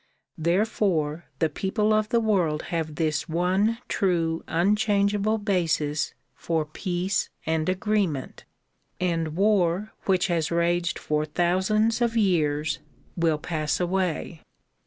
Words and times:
Therefore 0.39 1.25
the 1.37 1.47
people 1.47 1.93
of 1.93 2.09
the 2.09 2.19
world 2.19 2.63
have 2.73 2.95
this 2.95 3.29
one 3.29 3.77
true 3.87 4.43
unchangeable 4.47 5.37
basis 5.37 6.15
for 6.33 6.65
peace 6.65 7.29
and 7.45 7.69
agreement, 7.69 8.43
and 8.99 9.35
war 9.35 9.93
which 10.05 10.25
has 10.25 10.49
raged 10.49 10.97
for 10.97 11.23
thousands 11.23 12.01
of 12.01 12.17
years 12.17 12.79
will 13.15 13.37
pass 13.37 13.79
away. 13.79 14.41